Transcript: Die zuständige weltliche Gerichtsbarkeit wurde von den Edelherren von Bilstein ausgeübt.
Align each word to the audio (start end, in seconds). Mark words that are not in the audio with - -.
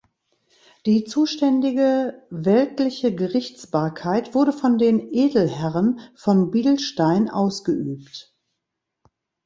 Die 0.87 1.03
zuständige 1.03 2.23
weltliche 2.31 3.13
Gerichtsbarkeit 3.13 4.33
wurde 4.33 4.51
von 4.51 4.79
den 4.79 5.13
Edelherren 5.13 5.99
von 6.15 6.49
Bilstein 6.49 7.29
ausgeübt. 7.29 8.33